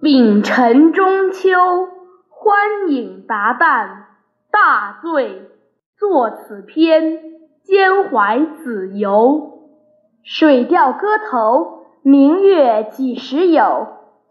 [0.00, 1.50] 丙辰中秋，
[2.28, 4.04] 欢饮达旦，
[4.48, 5.50] 大醉。
[5.98, 7.18] 作此篇，
[7.64, 9.10] 兼怀子由。
[10.22, 11.32] 《水调歌头·
[12.02, 13.62] 明月几时有》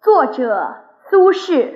[0.02, 0.76] 作者
[1.10, 1.76] 苏轼。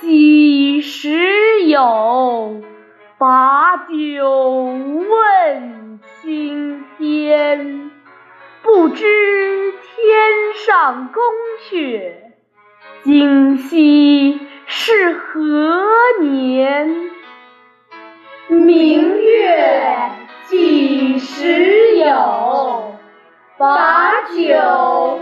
[0.00, 2.62] 几时有？
[3.18, 7.90] 把酒问青天。
[8.62, 11.22] 不知天上宫
[11.70, 12.12] 阙，
[13.02, 17.10] 今夕是何年？
[18.48, 20.10] 明月
[20.46, 22.94] 几时有？
[23.58, 25.20] 把酒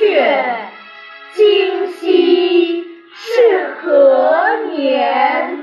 [0.00, 0.56] 却，
[1.34, 5.62] 今夕是何年？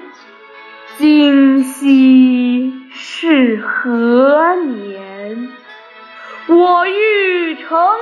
[1.00, 5.50] 今夕是何年？
[6.50, 7.98] 我欲乘风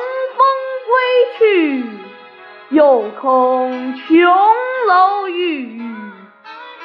[0.85, 0.97] 归
[1.39, 1.85] 去，
[2.67, 4.27] 又恐琼
[4.88, 5.81] 楼玉宇，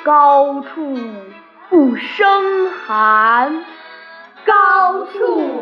[0.04, 0.96] 高处
[1.68, 3.64] 不胜寒。
[4.46, 5.59] 高处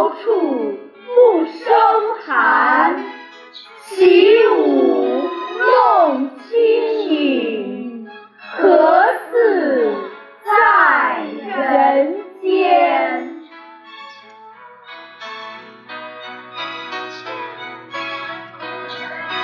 [0.00, 3.04] 高处不胜寒。
[3.84, 8.08] 起舞弄清影，
[8.56, 9.92] 何似
[10.42, 11.22] 在
[11.54, 13.42] 人间？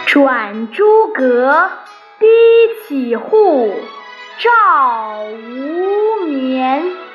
[0.07, 1.71] 转朱阁，
[2.19, 2.27] 低
[2.89, 3.75] 绮户，
[4.39, 7.06] 照无眠。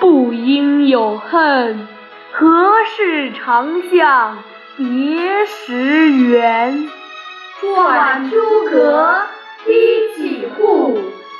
[0.00, 1.86] 不应有恨，
[2.32, 4.38] 何事长向
[4.76, 6.88] 别时圆？
[7.60, 9.22] 转朱阁，
[9.64, 9.72] 低
[10.16, 10.98] 绮户，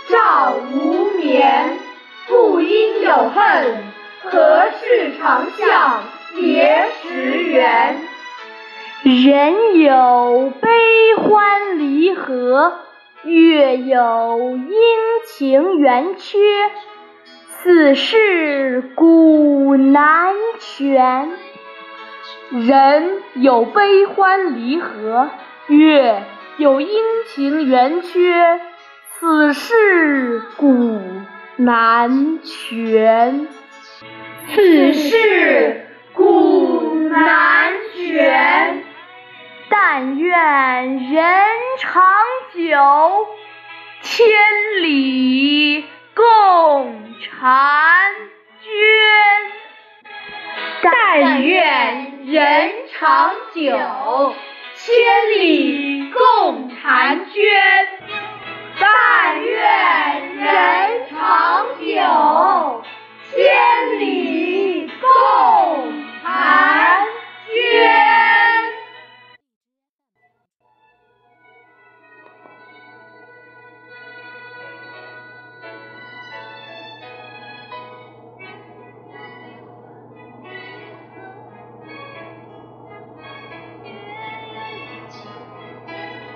[0.09, 1.79] 照无眠。
[2.27, 3.85] 不应有恨，
[4.23, 6.01] 何事长向
[6.35, 8.01] 别时圆？
[9.03, 10.71] 人有悲
[11.17, 12.79] 欢离合，
[13.25, 14.77] 月有阴
[15.27, 16.39] 晴圆缺，
[17.65, 21.31] 此事古难全。
[22.51, 25.31] 人有悲欢离合，
[25.69, 26.25] 月
[26.59, 26.89] 有阴
[27.27, 28.61] 晴圆缺，
[29.09, 31.01] 此事古
[31.57, 33.49] 难全。
[34.49, 38.85] 此事古难全。
[39.71, 41.33] 但愿人
[41.79, 42.05] 长
[42.53, 43.27] 久，
[44.03, 44.27] 千
[44.83, 46.25] 里共
[47.21, 48.13] 婵
[48.63, 48.71] 娟。
[50.83, 54.35] 但愿人长久，
[54.77, 57.64] 千里共婵娟